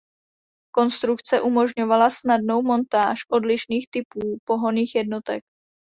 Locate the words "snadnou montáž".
2.09-3.19